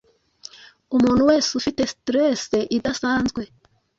umuntu 0.95 1.21
wese 1.29 1.49
ufite 1.59 1.81
stress 1.95 2.41
idasanzwe 2.77 3.41